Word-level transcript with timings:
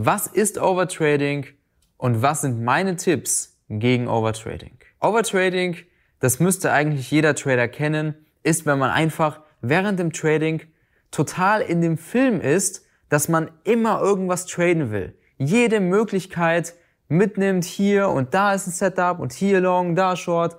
was 0.00 0.28
ist 0.28 0.58
Overtrading 0.58 1.46
und 1.96 2.22
was 2.22 2.42
sind 2.42 2.62
meine 2.62 2.94
Tipps 2.94 3.58
gegen 3.68 4.06
Overtrading. 4.06 4.78
Overtrading, 5.00 5.76
das 6.20 6.38
müsste 6.38 6.70
eigentlich 6.70 7.10
jeder 7.10 7.34
Trader 7.34 7.66
kennen, 7.66 8.14
ist, 8.44 8.64
wenn 8.64 8.78
man 8.78 8.90
einfach 8.90 9.40
während 9.60 9.98
dem 9.98 10.12
Trading 10.12 10.62
total 11.10 11.62
in 11.62 11.80
dem 11.80 11.98
Film 11.98 12.40
ist, 12.40 12.86
dass 13.08 13.28
man 13.28 13.50
immer 13.64 14.00
irgendwas 14.00 14.46
traden 14.46 14.92
will. 14.92 15.18
Jede 15.36 15.80
Möglichkeit 15.80 16.74
mitnimmt 17.08 17.64
hier 17.64 18.08
und 18.08 18.34
da 18.34 18.54
ist 18.54 18.68
ein 18.68 18.70
Setup 18.70 19.18
und 19.18 19.32
hier 19.32 19.60
long, 19.60 19.96
da 19.96 20.14
short, 20.14 20.58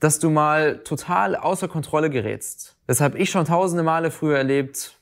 dass 0.00 0.18
du 0.18 0.28
mal 0.28 0.82
total 0.84 1.34
außer 1.34 1.68
Kontrolle 1.68 2.10
gerätst. 2.10 2.76
Das 2.86 3.00
habe 3.00 3.16
ich 3.16 3.30
schon 3.30 3.46
tausende 3.46 3.84
Male 3.84 4.10
früher 4.10 4.36
erlebt, 4.36 4.98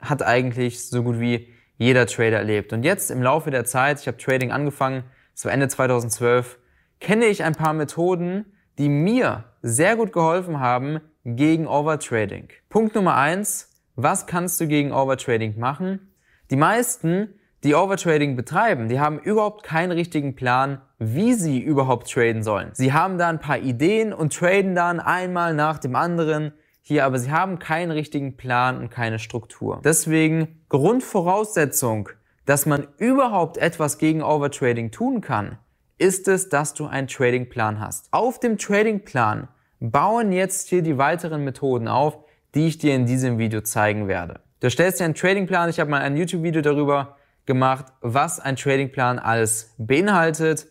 hat 0.00 0.22
eigentlich 0.22 0.82
so 0.82 1.02
gut 1.02 1.20
wie 1.20 1.54
jeder 1.78 2.06
Trader 2.06 2.38
erlebt. 2.38 2.72
Und 2.72 2.84
jetzt 2.84 3.10
im 3.10 3.22
Laufe 3.22 3.50
der 3.50 3.64
Zeit, 3.64 4.00
ich 4.00 4.08
habe 4.08 4.18
Trading 4.18 4.52
angefangen, 4.52 5.04
so 5.34 5.48
Ende 5.48 5.68
2012, 5.68 6.58
kenne 7.00 7.26
ich 7.26 7.44
ein 7.44 7.54
paar 7.54 7.72
Methoden, 7.72 8.46
die 8.78 8.88
mir 8.88 9.44
sehr 9.62 9.96
gut 9.96 10.12
geholfen 10.12 10.60
haben 10.60 11.00
gegen 11.24 11.66
Overtrading. 11.66 12.48
Punkt 12.68 12.94
Nummer 12.94 13.16
eins: 13.16 13.70
was 13.94 14.26
kannst 14.26 14.60
du 14.60 14.66
gegen 14.66 14.92
Overtrading 14.92 15.58
machen? 15.58 16.12
Die 16.50 16.56
meisten, 16.56 17.34
die 17.64 17.74
Overtrading 17.74 18.36
betreiben, 18.36 18.88
die 18.88 19.00
haben 19.00 19.18
überhaupt 19.18 19.64
keinen 19.64 19.92
richtigen 19.92 20.36
Plan, 20.36 20.80
wie 20.98 21.34
sie 21.34 21.58
überhaupt 21.58 22.10
traden 22.10 22.42
sollen. 22.42 22.70
Sie 22.72 22.92
haben 22.92 23.18
da 23.18 23.28
ein 23.28 23.40
paar 23.40 23.58
Ideen 23.58 24.12
und 24.12 24.34
traden 24.34 24.74
dann 24.74 25.00
einmal 25.00 25.54
nach 25.54 25.78
dem 25.78 25.96
anderen 25.96 26.52
hier, 26.88 27.04
aber 27.04 27.18
sie 27.18 27.32
haben 27.32 27.58
keinen 27.58 27.90
richtigen 27.90 28.36
Plan 28.36 28.78
und 28.78 28.90
keine 28.90 29.18
Struktur. 29.18 29.80
Deswegen 29.82 30.60
Grundvoraussetzung, 30.68 32.10
dass 32.44 32.64
man 32.64 32.86
überhaupt 32.98 33.58
etwas 33.58 33.98
gegen 33.98 34.22
Overtrading 34.22 34.92
tun 34.92 35.20
kann, 35.20 35.58
ist 35.98 36.28
es, 36.28 36.48
dass 36.48 36.74
du 36.74 36.86
einen 36.86 37.08
Tradingplan 37.08 37.80
hast. 37.80 38.06
Auf 38.12 38.38
dem 38.38 38.56
Tradingplan 38.56 39.48
bauen 39.80 40.30
jetzt 40.30 40.68
hier 40.68 40.82
die 40.82 40.96
weiteren 40.96 41.42
Methoden 41.42 41.88
auf, 41.88 42.18
die 42.54 42.68
ich 42.68 42.78
dir 42.78 42.94
in 42.94 43.04
diesem 43.04 43.38
Video 43.38 43.62
zeigen 43.62 44.06
werde. 44.06 44.38
Du 44.60 44.70
stellst 44.70 45.00
dir 45.00 45.06
einen 45.06 45.14
Tradingplan, 45.14 45.68
ich 45.68 45.80
habe 45.80 45.90
mal 45.90 46.02
ein 46.02 46.16
YouTube-Video 46.16 46.62
darüber 46.62 47.16
gemacht, 47.46 47.86
was 48.00 48.38
ein 48.38 48.54
Tradingplan 48.54 49.18
alles 49.18 49.74
beinhaltet. 49.76 50.68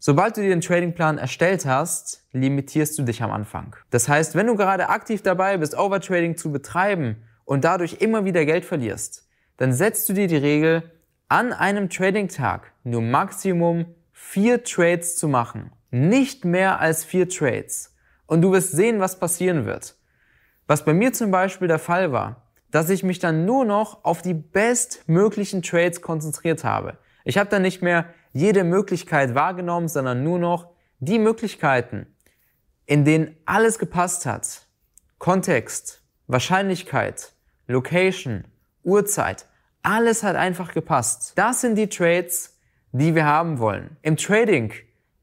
Sobald 0.00 0.36
du 0.36 0.42
dir 0.42 0.50
den 0.50 0.60
Tradingplan 0.60 1.18
erstellt 1.18 1.66
hast, 1.66 2.24
limitierst 2.32 2.96
du 2.98 3.02
dich 3.02 3.20
am 3.20 3.32
Anfang. 3.32 3.74
Das 3.90 4.08
heißt, 4.08 4.36
wenn 4.36 4.46
du 4.46 4.54
gerade 4.54 4.90
aktiv 4.90 5.22
dabei 5.22 5.56
bist, 5.56 5.76
Overtrading 5.76 6.36
zu 6.36 6.52
betreiben 6.52 7.24
und 7.44 7.64
dadurch 7.64 7.94
immer 7.94 8.24
wieder 8.24 8.44
Geld 8.44 8.64
verlierst, 8.64 9.28
dann 9.56 9.72
setzt 9.72 10.08
du 10.08 10.12
dir 10.12 10.28
die 10.28 10.36
Regel, 10.36 10.92
an 11.28 11.52
einem 11.52 11.90
Trading-Tag 11.90 12.72
nur 12.84 13.02
Maximum 13.02 13.86
vier 14.12 14.62
Trades 14.62 15.16
zu 15.16 15.26
machen. 15.26 15.72
Nicht 15.90 16.44
mehr 16.44 16.78
als 16.78 17.04
vier 17.04 17.28
Trades. 17.28 17.94
Und 18.26 18.42
du 18.42 18.52
wirst 18.52 18.72
sehen, 18.72 19.00
was 19.00 19.18
passieren 19.18 19.66
wird. 19.66 19.96
Was 20.68 20.84
bei 20.84 20.94
mir 20.94 21.12
zum 21.12 21.30
Beispiel 21.30 21.66
der 21.66 21.78
Fall 21.78 22.12
war, 22.12 22.48
dass 22.70 22.88
ich 22.88 23.02
mich 23.02 23.18
dann 23.18 23.46
nur 23.46 23.64
noch 23.64 24.04
auf 24.04 24.22
die 24.22 24.34
bestmöglichen 24.34 25.62
Trades 25.62 26.02
konzentriert 26.02 26.62
habe. 26.62 26.98
Ich 27.24 27.38
habe 27.38 27.50
dann 27.50 27.62
nicht 27.62 27.82
mehr 27.82 28.06
jede 28.32 28.64
Möglichkeit 28.64 29.34
wahrgenommen, 29.34 29.88
sondern 29.88 30.22
nur 30.22 30.38
noch 30.38 30.70
die 31.00 31.18
Möglichkeiten, 31.18 32.06
in 32.86 33.04
denen 33.04 33.36
alles 33.44 33.78
gepasst 33.78 34.26
hat. 34.26 34.66
Kontext, 35.18 36.02
Wahrscheinlichkeit, 36.26 37.32
Location, 37.66 38.44
Uhrzeit, 38.82 39.46
alles 39.82 40.22
hat 40.22 40.36
einfach 40.36 40.72
gepasst. 40.72 41.32
Das 41.36 41.60
sind 41.60 41.76
die 41.76 41.88
Trades, 41.88 42.58
die 42.92 43.14
wir 43.14 43.24
haben 43.24 43.58
wollen. 43.58 43.96
Im 44.02 44.16
Trading 44.16 44.72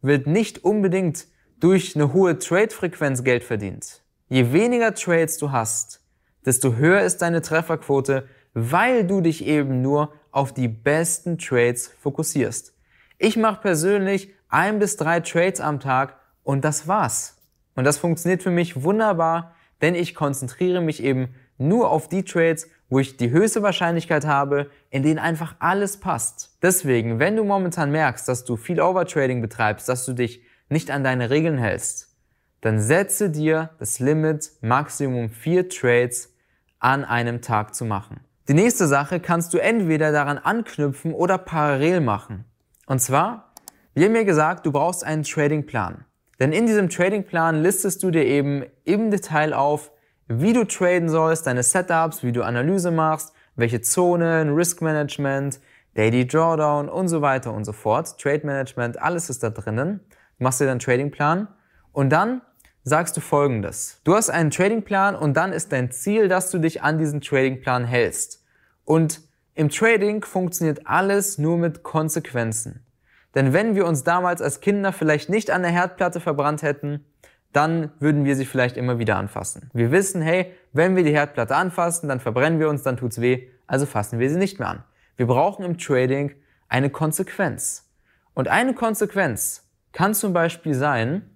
wird 0.02 0.28
nicht 0.28 0.64
unbedingt 0.64 1.28
durch 1.60 1.96
eine 1.96 2.14
hohe 2.14 2.38
Trade-Frequenz 2.38 3.24
Geld 3.24 3.44
verdient. 3.44 4.04
Je 4.28 4.52
weniger 4.54 4.94
Trades 4.94 5.38
du 5.38 5.52
hast, 5.52 6.02
desto 6.46 6.76
höher 6.76 7.02
ist 7.02 7.22
deine 7.22 7.42
Trefferquote, 7.42 8.28
weil 8.54 9.06
du 9.06 9.22
dich 9.22 9.46
eben 9.46 9.82
nur 9.82 10.14
auf 10.36 10.54
die 10.54 10.68
besten 10.68 11.38
Trades 11.38 11.88
fokussierst. 12.02 12.74
Ich 13.18 13.38
mache 13.38 13.62
persönlich 13.62 14.34
ein 14.50 14.80
bis 14.80 14.98
drei 14.98 15.22
Trades 15.22 15.62
am 15.62 15.80
Tag 15.80 16.18
und 16.44 16.66
das 16.66 16.90
war's. 16.90 17.38
Und 17.76 17.86
das 17.86 17.98
funktioniert 17.98 18.44
für 18.44 18.52
mich 18.52 18.84
wunderbar, 18.84 19.56
denn 19.82 19.96
ich 19.96 20.14
konzentriere 20.14 20.82
mich 20.82 21.02
eben 21.02 21.34
nur 21.58 21.90
auf 21.90 22.10
die 22.10 22.26
Trades, 22.26 22.70
wo 22.90 23.00
ich 23.00 23.16
die 23.16 23.30
höchste 23.30 23.64
Wahrscheinlichkeit 23.64 24.26
habe, 24.26 24.70
in 24.90 25.04
denen 25.04 25.20
einfach 25.20 25.56
alles 25.60 26.02
passt. 26.02 26.58
Deswegen, 26.62 27.18
wenn 27.20 27.38
du 27.38 27.46
momentan 27.46 27.92
merkst, 27.92 28.28
dass 28.28 28.44
du 28.44 28.58
viel 28.58 28.82
Overtrading 28.82 29.42
betreibst, 29.42 29.88
dass 29.88 30.06
du 30.06 30.12
dich 30.12 30.42
nicht 30.68 30.92
an 30.92 31.06
deine 31.06 31.30
Regeln 31.30 31.58
hältst, 31.58 32.14
dann 32.60 32.82
setze 32.82 33.30
dir 33.30 33.70
das 33.80 34.00
Limit 34.00 34.52
Maximum 34.60 35.30
vier 35.30 35.70
Trades 35.70 36.34
an 36.80 37.06
einem 37.06 37.42
Tag 37.42 37.74
zu 37.74 37.86
machen. 37.86 38.20
Die 38.48 38.54
nächste 38.54 38.86
Sache 38.86 39.20
kannst 39.20 39.56
du 39.56 39.58
entweder 39.58 40.12
daran 40.12 40.38
anknüpfen 40.38 41.14
oder 41.14 41.40
parallel 41.40 42.00
machen. 42.00 42.46
Und 42.86 43.00
zwar, 43.00 43.52
wir 43.96 44.06
haben 44.06 44.12
mir 44.12 44.24
gesagt, 44.24 44.68
du 44.68 44.72
brauchst 44.72 45.04
einen 45.04 45.24
Tradingplan. 45.24 46.06
Denn 46.40 46.52
in 46.54 46.68
diesem 46.68 46.90
Tradingplan 46.90 47.64
listest 47.64 48.04
du 48.04 48.12
dir 48.12 48.24
eben 48.24 48.64
im 48.84 49.10
Detail 49.10 49.54
auf, 49.56 49.92
wie 50.28 50.54
du 50.54 50.64
traden 50.64 51.10
sollst, 51.10 51.48
deine 51.48 51.64
Setups, 51.64 52.22
wie 52.22 52.32
du 52.32 52.44
Analyse 52.44 52.92
machst, 52.92 53.34
welche 53.56 53.82
Zonen, 53.82 54.54
Risk 54.54 54.80
Management, 54.82 55.60
Daily 55.96 56.28
Drawdown 56.28 56.88
und 56.88 57.08
so 57.08 57.24
weiter 57.24 57.52
und 57.52 57.66
so 57.66 57.74
fort. 57.74 58.20
Trade 58.20 58.46
Management, 58.46 59.02
alles 59.02 59.32
ist 59.32 59.42
da 59.42 59.50
drinnen. 59.50 60.02
Du 60.38 60.44
machst 60.44 60.62
dir 60.62 60.66
deinen 60.66 60.80
Tradingplan 60.80 61.48
und 61.94 62.12
dann 62.12 62.42
sagst 62.86 63.18
du 63.18 63.22
folgendes. 63.22 64.00
Du 64.04 64.16
hast 64.16 64.30
einen 64.30 64.52
Tradingplan 64.52 65.16
und 65.16 65.34
dann 65.34 65.52
ist 65.52 65.72
dein 65.72 65.92
Ziel, 65.92 66.28
dass 66.28 66.52
du 66.52 66.60
dich 66.60 66.84
an 66.84 67.00
diesen 67.00 67.20
Tradingplan 67.20 67.84
hältst. 67.84 68.44
Und 68.86 69.22
im 69.56 69.70
Trading 69.70 70.24
funktioniert 70.24 70.86
alles 70.86 71.40
nur 71.40 71.58
mit 71.58 71.82
Konsequenzen. 71.82 72.86
Denn 73.34 73.54
wenn 73.54 73.76
wir 73.76 73.88
uns 73.88 74.04
damals 74.04 74.42
als 74.42 74.62
Kinder 74.62 74.94
vielleicht 74.94 75.30
nicht 75.30 75.50
an 75.50 75.64
der 75.64 75.72
Herdplatte 75.72 76.20
verbrannt 76.20 76.62
hätten, 76.62 77.04
dann 77.52 77.92
würden 78.00 78.24
wir 78.24 78.36
sie 78.36 78.46
vielleicht 78.46 78.78
immer 78.78 79.00
wieder 79.00 79.18
anfassen. 79.18 79.72
Wir 79.74 79.92
wissen, 79.92 80.22
hey, 80.22 80.54
wenn 80.72 80.96
wir 80.96 81.04
die 81.04 81.14
Herdplatte 81.14 81.56
anfassen, 81.56 82.08
dann 82.08 82.20
verbrennen 82.20 82.60
wir 82.60 82.70
uns, 82.70 82.84
dann 82.84 82.98
tut's 82.98 83.20
weh, 83.20 83.48
also 83.66 83.86
fassen 83.86 84.20
wir 84.20 84.30
sie 84.30 84.38
nicht 84.38 84.60
mehr 84.60 84.70
an. 84.70 84.84
Wir 85.18 85.26
brauchen 85.26 85.66
im 85.66 85.78
Trading 85.78 86.36
eine 86.68 86.90
Konsequenz. 86.90 87.90
Und 88.34 88.48
eine 88.48 88.74
Konsequenz 88.74 89.64
kann 89.92 90.14
zum 90.14 90.34
Beispiel 90.34 90.74
sein, 90.74 91.35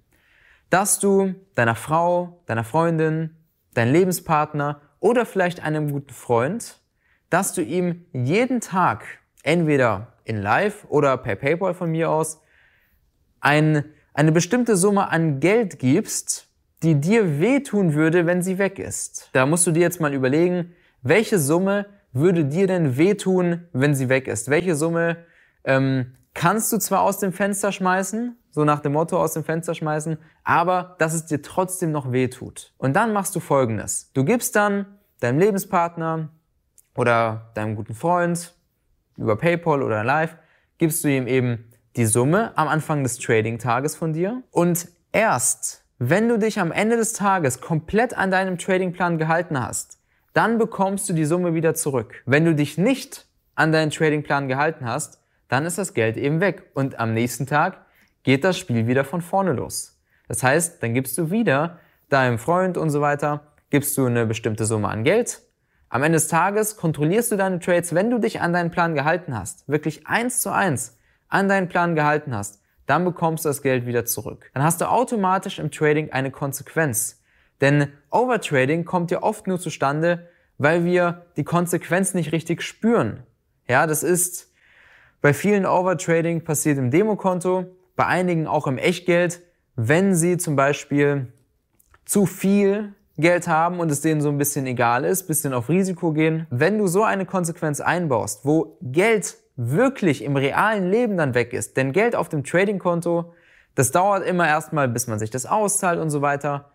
dass 0.69 1.00
du 1.00 1.35
deiner 1.56 1.75
Frau, 1.75 2.41
deiner 2.46 2.63
Freundin, 2.63 3.35
deinem 3.74 3.94
Lebenspartner 3.94 4.81
oder 5.00 5.25
vielleicht 5.25 5.63
einem 5.63 5.91
guten 5.91 6.13
Freund, 6.13 6.80
dass 7.30 7.53
du 7.53 7.62
ihm 7.62 8.06
jeden 8.13 8.59
Tag 8.62 9.06
entweder 9.44 10.13
in 10.25 10.41
Live 10.41 10.85
oder 10.90 11.18
per 11.18 11.35
PayPal 11.35 11.74
von 11.74 11.91
mir 11.91 12.09
aus 12.09 12.41
ein, 13.40 13.85
eine 14.13 14.31
bestimmte 14.31 14.75
Summe 14.75 15.09
an 15.09 15.40
Geld 15.40 15.79
gibst, 15.79 16.47
die 16.84 16.96
dir 16.96 17.40
wehtun 17.40 17.94
würde, 17.94 18.25
wenn 18.25 18.41
sie 18.41 18.58
weg 18.58 18.79
ist. 18.79 19.29
Da 19.34 19.46
musst 19.46 19.66
du 19.68 19.72
dir 19.72 19.81
jetzt 19.81 20.00
mal 20.00 20.13
überlegen, 20.13 20.74
welche 21.02 21.40
Summe 21.40 21.85
würde 22.12 22.46
dir 22.46 22.68
denn 22.68 22.97
wehtun, 22.97 23.68
wenn 23.74 23.96
sie 23.96 24.09
weg 24.09 24.28
ist? 24.28 24.50
Welche 24.50 24.75
Summe 24.75 25.18
ähm, 25.63 26.16
kannst 26.34 26.72
du 26.74 26.78
zwar 26.78 27.02
aus 27.02 27.19
dem 27.19 27.34
Fenster 27.34 27.72
schmeißen, 27.72 28.38
so 28.52 28.66
nach 28.66 28.80
dem 28.80 28.94
Motto 28.94 29.22
aus 29.22 29.34
dem 29.34 29.44
Fenster 29.44 29.76
schmeißen, 29.76 30.18
aber 30.44 30.96
dass 31.00 31.14
es 31.14 31.26
dir 31.26 31.42
trotzdem 31.42 31.92
noch 31.92 32.12
weh 32.12 32.28
tut. 32.28 32.74
Und 32.78 32.96
dann 32.96 33.14
machst 33.14 33.36
du 33.36 33.40
folgendes. 33.40 34.12
Du 34.14 34.24
gibst 34.24 34.56
dann 34.56 34.86
deinem 35.20 35.40
Lebenspartner 35.40 36.30
oder 36.96 37.52
deinem 37.54 37.76
guten 37.76 37.94
Freund 37.94 38.54
über 39.18 39.36
PayPal 39.36 39.84
oder 39.84 40.04
Live, 40.04 40.38
gibst 40.78 41.03
du 41.03 41.09
ihm 41.09 41.28
eben 41.28 41.72
die 41.96 42.06
Summe 42.06 42.58
am 42.58 42.68
Anfang 42.68 43.03
des 43.03 43.18
Trading-Tages 43.18 43.96
von 43.96 44.14
dir 44.14 44.44
und 44.52 44.88
erst 45.12 45.84
wenn 46.02 46.29
du 46.29 46.40
dich 46.40 46.59
am 46.62 46.72
Ende 46.72 46.96
des 46.96 47.12
Tages 47.12 47.59
komplett 47.59 48.18
an 48.18 48.32
deinem 48.32 48.58
Tradingplan 48.58 49.18
gehalten 49.18 49.59
hast, 49.59 50.00
dann 50.34 50.58
bekommst 50.58 51.09
du 51.09 51.14
die 51.14 51.26
Summe 51.26 51.53
wieder 51.53 51.76
zurück. 51.76 52.23
Wenn 52.26 52.46
du 52.46 52.56
dich 52.56 52.78
nicht 52.78 53.28
an 53.56 53.73
deinen 53.73 53.91
Tradingplan 53.91 54.47
gehalten 54.47 54.85
hast, 54.85 55.20
dann 55.50 55.66
ist 55.66 55.78
das 55.78 55.94
Geld 55.94 56.16
eben 56.16 56.40
weg 56.40 56.72
und 56.73 57.00
am 57.00 57.14
nächsten 57.14 57.47
Tag 57.47 57.85
geht 58.24 58.44
das 58.44 58.58
Spiel 58.58 58.88
wieder 58.88 59.04
von 59.04 59.22
vorne 59.22 59.54
los. 59.54 60.00
Das 60.28 60.44
heißt, 60.44 60.82
dann 60.84 60.94
gibst 60.94 61.18
du 61.18 61.32
wieder 61.32 61.80
deinem 62.10 62.40
Freund 62.40 62.78
und 62.78 62.90
so 62.90 63.02
weiter, 63.02 63.54
gibst 63.70 63.98
du 63.98 64.06
eine 64.06 64.26
bestimmte 64.26 64.66
Summe 64.66 64.90
an 64.90 65.04
Geld. 65.04 65.42
Am 65.90 66.04
Ende 66.04 66.18
des 66.18 66.28
Tages 66.28 66.78
kontrollierst 66.78 67.32
du 67.32 67.36
deine 67.36 67.60
Trades, 67.60 67.96
wenn 67.96 68.12
du 68.12 68.20
dich 68.20 68.42
an 68.42 68.54
deinen 68.54 68.70
Plan 68.70 68.94
gehalten 68.94 69.38
hast, 69.38 69.68
wirklich 69.68 70.06
eins 70.08 70.42
zu 70.42 70.52
eins 70.52 70.98
an 71.30 71.48
deinen 71.50 71.68
Plan 71.68 71.96
gehalten 71.96 72.36
hast, 72.36 72.62
dann 72.86 73.06
bekommst 73.06 73.46
du 73.46 73.50
das 73.50 73.62
Geld 73.62 73.86
wieder 73.86 74.06
zurück. 74.06 74.50
Dann 74.54 74.64
hast 74.64 74.82
du 74.82 74.90
automatisch 74.90 75.60
im 75.60 75.72
Trading 75.72 76.12
eine 76.12 76.32
Konsequenz. 76.32 77.22
Denn 77.62 77.92
Overtrading 78.10 78.86
kommt 78.86 79.12
ja 79.12 79.22
oft 79.22 79.48
nur 79.48 79.60
zustande, 79.60 80.28
weil 80.58 80.86
wir 80.86 81.26
die 81.38 81.44
Konsequenz 81.44 82.14
nicht 82.14 82.32
richtig 82.32 82.62
spüren. 82.62 83.24
Ja, 83.68 83.86
das 83.88 84.04
ist 84.04 84.52
Bei 85.22 85.34
vielen 85.34 85.66
Overtrading 85.66 86.46
passiert 86.46 86.78
im 86.78 86.92
Demokonto, 86.92 87.66
bei 87.99 88.05
einigen 88.05 88.47
auch 88.47 88.66
im 88.66 88.78
Echtgeld, 88.78 89.41
wenn 89.75 90.16
sie 90.16 90.37
zum 90.37 90.55
Beispiel 90.55 91.34
zu 92.05 92.25
viel 92.25 92.93
Geld 93.17 93.49
haben 93.49 93.81
und 93.81 93.91
es 93.91 93.99
denen 93.99 94.22
so 94.22 94.29
ein 94.29 94.37
bisschen 94.37 94.66
egal 94.67 95.03
ist, 95.03 95.28
bisschen 95.28 95.51
auf 95.51 95.67
Risiko 95.67 96.13
gehen. 96.13 96.47
Wenn 96.49 96.78
du 96.78 96.87
so 96.87 97.03
eine 97.03 97.25
Konsequenz 97.25 97.81
einbaust, 97.81 98.46
wo 98.46 98.78
Geld 98.81 99.35
wirklich 99.57 100.23
im 100.23 100.37
realen 100.37 100.90
Leben 100.90 101.17
dann 101.17 101.34
weg 101.34 101.51
ist, 101.51 101.75
denn 101.75 101.91
Geld 101.91 102.16
auf 102.16 102.29
dem 102.29 102.46
Tradingkonto, 102.46 103.34
das 103.75 103.91
dauert 103.91 104.25
immer 104.25 104.47
erstmal, 104.47 104.87
bis 104.87 105.07
man 105.07 105.19
sich 105.19 105.29
das 105.29 105.46
auszahlt 105.46 105.99
und 105.99 106.09
so 106.09 106.22
weiter. 106.22 106.72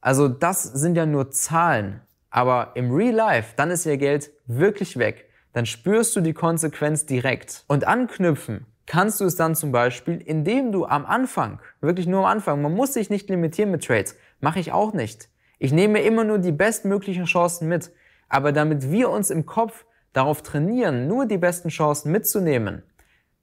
Also 0.00 0.28
das 0.28 0.62
sind 0.62 0.94
ja 0.94 1.06
nur 1.06 1.32
Zahlen. 1.32 2.02
Aber 2.30 2.70
im 2.76 2.92
Real 2.92 3.16
Life, 3.16 3.54
dann 3.56 3.72
ist 3.72 3.84
ja 3.84 3.96
Geld 3.96 4.30
wirklich 4.46 4.96
weg. 4.96 5.28
Dann 5.52 5.66
spürst 5.66 6.14
du 6.14 6.20
die 6.20 6.34
Konsequenz 6.34 7.04
direkt. 7.04 7.64
Und 7.66 7.84
anknüpfen 7.84 8.64
kannst 8.88 9.20
du 9.20 9.24
es 9.26 9.36
dann 9.36 9.54
zum 9.54 9.70
Beispiel, 9.70 10.16
indem 10.16 10.72
du 10.72 10.86
am 10.86 11.06
Anfang, 11.06 11.60
wirklich 11.80 12.08
nur 12.08 12.20
am 12.20 12.24
Anfang, 12.24 12.60
man 12.60 12.74
muss 12.74 12.94
sich 12.94 13.10
nicht 13.10 13.28
limitieren 13.28 13.70
mit 13.70 13.84
Trades, 13.84 14.16
mache 14.40 14.58
ich 14.58 14.72
auch 14.72 14.92
nicht. 14.92 15.28
Ich 15.60 15.72
nehme 15.72 16.00
immer 16.02 16.24
nur 16.24 16.38
die 16.38 16.52
bestmöglichen 16.52 17.26
Chancen 17.26 17.68
mit. 17.68 17.92
Aber 18.28 18.52
damit 18.52 18.90
wir 18.90 19.10
uns 19.10 19.30
im 19.30 19.46
Kopf 19.46 19.84
darauf 20.12 20.42
trainieren, 20.42 21.06
nur 21.06 21.26
die 21.26 21.38
besten 21.38 21.68
Chancen 21.68 22.12
mitzunehmen, 22.12 22.82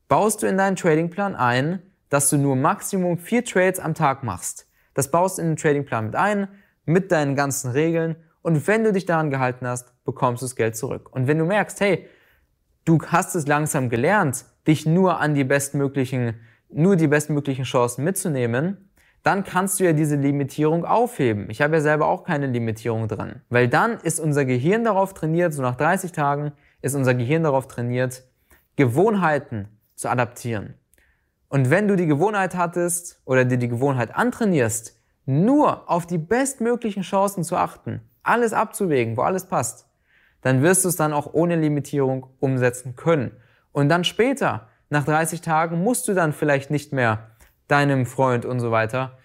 baust 0.07 0.43
du 0.43 0.47
in 0.47 0.57
deinen 0.57 0.75
Tradingplan 0.75 1.35
ein, 1.35 1.81
dass 2.09 2.29
du 2.29 2.37
nur 2.37 2.55
Maximum 2.55 3.17
vier 3.17 3.43
Trades 3.43 3.79
am 3.79 3.93
Tag 3.93 4.23
machst. 4.23 4.67
Das 4.93 5.11
baust 5.11 5.39
in 5.39 5.47
den 5.47 5.57
Tradingplan 5.57 6.05
mit 6.05 6.15
ein, 6.15 6.47
mit 6.85 7.11
deinen 7.11 7.35
ganzen 7.35 7.71
Regeln 7.71 8.15
und 8.41 8.67
wenn 8.67 8.83
du 8.83 8.93
dich 8.93 9.05
daran 9.05 9.31
gehalten 9.31 9.67
hast, 9.67 9.93
bekommst 10.05 10.41
du 10.41 10.45
das 10.45 10.55
Geld 10.55 10.77
zurück. 10.77 11.09
Und 11.11 11.27
wenn 11.27 11.39
du 11.39 11.45
merkst, 11.45 11.81
hey, 11.81 12.07
du 12.85 12.99
hast 13.07 13.35
es 13.35 13.47
langsam 13.47 13.89
gelernt, 13.89 14.45
dich 14.67 14.85
nur 14.85 15.19
an 15.19 15.35
die 15.35 15.43
bestmöglichen, 15.43 16.39
nur 16.69 16.95
die 16.95 17.07
bestmöglichen 17.07 17.65
Chancen 17.65 18.03
mitzunehmen, 18.03 18.89
dann 19.23 19.43
kannst 19.43 19.79
du 19.79 19.85
ja 19.85 19.93
diese 19.93 20.15
Limitierung 20.15 20.85
aufheben. 20.85 21.49
Ich 21.49 21.61
habe 21.61 21.75
ja 21.75 21.81
selber 21.81 22.07
auch 22.07 22.23
keine 22.23 22.45
Limitierung 22.45 23.07
drin. 23.07 23.41
Weil 23.49 23.67
dann 23.67 23.97
ist 23.99 24.19
unser 24.19 24.45
Gehirn 24.45 24.83
darauf 24.83 25.15
trainiert, 25.15 25.51
so 25.53 25.63
nach 25.63 25.75
30 25.75 26.11
Tagen 26.11 26.51
ist 26.83 26.93
unser 26.93 27.15
Gehirn 27.15 27.43
darauf 27.43 27.67
trainiert, 27.67 28.23
Gewohnheiten 28.75 29.67
zu 29.95 30.09
adaptieren. 30.09 30.75
Und 31.49 31.71
wenn 31.71 31.87
du 31.87 31.95
die 31.95 32.05
Gewohnheit 32.05 32.55
hattest 32.55 33.21
oder 33.25 33.45
dir 33.45 33.57
die 33.57 33.67
Gewohnheit 33.67 34.15
antrainierst, 34.15 34.99
nur 35.25 35.89
auf 35.89 36.05
die 36.05 36.19
bestmöglichen 36.19 37.01
Chancen 37.01 37.43
zu 37.43 37.55
achten, 37.55 38.01
alles 38.21 38.53
abzuwägen, 38.53 39.17
wo 39.17 39.21
alles 39.21 39.47
passt, 39.47 39.87
dann 40.41 40.61
wirst 40.61 40.85
du 40.85 40.89
es 40.89 40.95
dann 40.95 41.13
auch 41.13 41.33
ohne 41.33 41.55
Limitierung 41.55 42.27
umsetzen 42.39 42.95
können. 42.95 43.31
Und 43.75 43.89
dann 43.89 44.05
später, 44.05 44.69
nach 44.89 45.03
30 45.03 45.41
Tagen, 45.41 45.83
musst 45.83 46.07
du 46.07 46.13
dann 46.13 46.31
vielleicht 46.31 46.71
nicht 46.71 46.93
mehr 46.93 47.31
deinem 47.67 48.05
Freund 48.05 48.45
und 48.45 48.61
so 48.61 48.71
weiter 48.71 49.17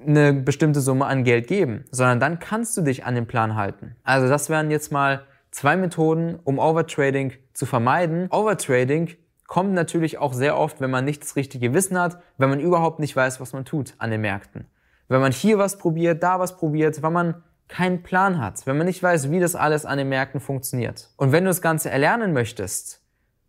eine 0.00 0.32
bestimmte 0.32 0.80
Summe 0.80 1.06
an 1.06 1.24
Geld 1.24 1.48
geben, 1.48 1.84
sondern 1.90 2.20
dann 2.20 2.38
kannst 2.38 2.76
du 2.76 2.82
dich 2.82 3.04
an 3.04 3.16
den 3.16 3.26
Plan 3.26 3.56
halten. 3.56 3.96
Also 4.04 4.28
das 4.28 4.48
wären 4.48 4.70
jetzt 4.70 4.92
mal 4.92 5.24
zwei 5.50 5.76
Methoden, 5.76 6.38
um 6.44 6.60
Overtrading 6.60 7.32
zu 7.52 7.66
vermeiden. 7.66 8.28
Overtrading 8.30 9.10
kommt 9.48 9.72
natürlich 9.72 10.18
auch 10.18 10.34
sehr 10.34 10.56
oft, 10.56 10.80
wenn 10.80 10.92
man 10.92 11.04
nicht 11.04 11.22
das 11.22 11.34
richtige 11.34 11.74
Wissen 11.74 11.98
hat, 11.98 12.22
wenn 12.38 12.48
man 12.48 12.60
überhaupt 12.60 13.00
nicht 13.00 13.16
weiß, 13.16 13.40
was 13.40 13.52
man 13.52 13.64
tut 13.64 13.94
an 13.98 14.12
den 14.12 14.20
Märkten. 14.20 14.66
Wenn 15.08 15.20
man 15.20 15.32
hier 15.32 15.58
was 15.58 15.78
probiert, 15.78 16.22
da 16.22 16.38
was 16.38 16.56
probiert, 16.56 17.02
wenn 17.02 17.12
man 17.12 17.42
keinen 17.66 18.04
Plan 18.04 18.40
hat, 18.40 18.64
wenn 18.68 18.78
man 18.78 18.86
nicht 18.86 19.02
weiß, 19.02 19.32
wie 19.32 19.40
das 19.40 19.56
alles 19.56 19.84
an 19.84 19.98
den 19.98 20.08
Märkten 20.08 20.40
funktioniert. 20.40 21.10
Und 21.16 21.32
wenn 21.32 21.42
du 21.42 21.50
das 21.50 21.60
Ganze 21.60 21.90
erlernen 21.90 22.32
möchtest, 22.32 23.01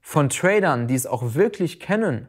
von 0.03 0.29
Tradern, 0.29 0.85
die 0.85 0.93
es 0.93 1.07
auch 1.07 1.33
wirklich 1.33 1.79
kennen 1.79 2.27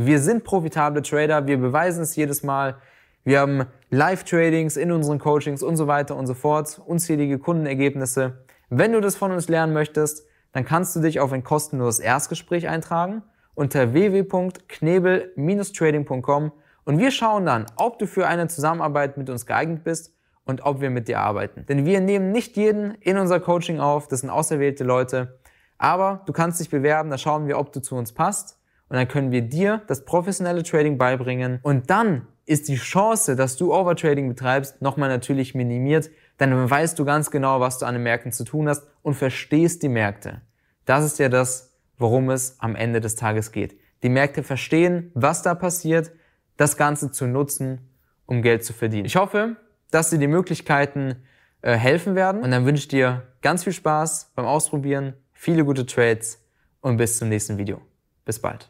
wir 0.00 0.20
sind 0.20 0.44
profitable 0.44 1.02
Trader, 1.02 1.48
wir 1.48 1.58
beweisen 1.58 2.04
es 2.04 2.14
jedes 2.14 2.44
Mal. 2.44 2.76
Wir 3.24 3.40
haben 3.40 3.64
Live-Tradings 3.90 4.76
in 4.76 4.92
unseren 4.92 5.18
Coachings 5.18 5.64
und 5.64 5.76
so 5.76 5.88
weiter 5.88 6.14
und 6.14 6.28
so 6.28 6.34
fort, 6.34 6.80
unzählige 6.86 7.40
Kundenergebnisse. 7.40 8.44
Wenn 8.70 8.92
du 8.92 9.00
das 9.00 9.16
von 9.16 9.32
uns 9.32 9.48
lernen 9.48 9.72
möchtest, 9.72 10.24
dann 10.52 10.64
kannst 10.64 10.94
du 10.94 11.00
dich 11.00 11.18
auf 11.18 11.32
ein 11.32 11.42
kostenloses 11.42 11.98
Erstgespräch 11.98 12.68
eintragen 12.68 13.24
unter 13.56 13.92
www.knebel-trading.com 13.92 16.52
und 16.84 16.98
wir 16.98 17.10
schauen 17.10 17.44
dann, 17.44 17.66
ob 17.74 17.98
du 17.98 18.06
für 18.06 18.28
eine 18.28 18.46
Zusammenarbeit 18.46 19.16
mit 19.16 19.28
uns 19.28 19.46
geeignet 19.46 19.82
bist 19.82 20.14
und 20.44 20.64
ob 20.64 20.80
wir 20.80 20.90
mit 20.90 21.08
dir 21.08 21.18
arbeiten. 21.18 21.66
Denn 21.66 21.84
wir 21.84 22.00
nehmen 22.00 22.30
nicht 22.30 22.56
jeden 22.56 22.94
in 23.00 23.18
unser 23.18 23.40
Coaching 23.40 23.80
auf, 23.80 24.06
das 24.06 24.20
sind 24.20 24.30
auserwählte 24.30 24.84
Leute, 24.84 25.40
aber 25.78 26.22
du 26.26 26.32
kannst 26.32 26.60
dich 26.60 26.70
bewerben, 26.70 27.10
da 27.10 27.18
schauen 27.18 27.46
wir, 27.46 27.58
ob 27.58 27.72
du 27.72 27.80
zu 27.80 27.96
uns 27.96 28.12
passt 28.12 28.58
und 28.88 28.96
dann 28.96 29.08
können 29.08 29.30
wir 29.30 29.42
dir 29.42 29.82
das 29.86 30.04
professionelle 30.04 30.62
Trading 30.62 30.98
beibringen 30.98 31.60
und 31.62 31.90
dann 31.90 32.26
ist 32.46 32.68
die 32.68 32.76
Chance, 32.76 33.36
dass 33.36 33.56
du 33.56 33.74
Overtrading 33.74 34.28
betreibst, 34.28 34.80
nochmal 34.80 35.10
natürlich 35.10 35.54
minimiert, 35.54 36.10
dann 36.38 36.70
weißt 36.70 36.98
du 36.98 37.04
ganz 37.04 37.30
genau, 37.30 37.60
was 37.60 37.78
du 37.78 37.86
an 37.86 37.94
den 37.94 38.02
Märkten 38.02 38.32
zu 38.32 38.44
tun 38.44 38.68
hast 38.68 38.86
und 39.02 39.14
verstehst 39.14 39.82
die 39.82 39.88
Märkte. 39.88 40.40
Das 40.86 41.04
ist 41.04 41.18
ja 41.18 41.28
das, 41.28 41.76
worum 41.98 42.30
es 42.30 42.58
am 42.60 42.74
Ende 42.74 43.00
des 43.00 43.16
Tages 43.16 43.52
geht. 43.52 43.78
Die 44.02 44.08
Märkte 44.08 44.42
verstehen, 44.42 45.10
was 45.14 45.42
da 45.42 45.54
passiert, 45.54 46.12
das 46.56 46.76
Ganze 46.76 47.10
zu 47.10 47.26
nutzen, 47.26 47.90
um 48.24 48.40
Geld 48.40 48.64
zu 48.64 48.72
verdienen. 48.72 49.04
Ich 49.04 49.16
hoffe, 49.16 49.56
dass 49.90 50.10
dir 50.10 50.18
die 50.18 50.26
Möglichkeiten 50.26 51.16
äh, 51.60 51.74
helfen 51.76 52.14
werden 52.14 52.42
und 52.42 52.50
dann 52.50 52.64
wünsche 52.64 52.82
ich 52.82 52.88
dir 52.88 53.24
ganz 53.42 53.64
viel 53.64 53.72
Spaß 53.72 54.32
beim 54.34 54.46
Ausprobieren, 54.46 55.14
viele 55.38 55.64
gute 55.64 55.86
Trades 55.86 56.44
und 56.80 56.96
bis 56.96 57.18
zum 57.18 57.28
nächsten 57.28 57.58
Video. 57.58 57.80
Bis 58.24 58.40
bald. 58.40 58.68